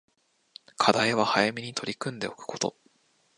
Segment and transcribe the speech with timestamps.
[0.77, 2.75] 課題は早めに取り組んでおくこと